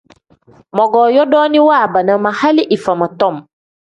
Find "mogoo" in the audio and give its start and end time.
0.75-1.13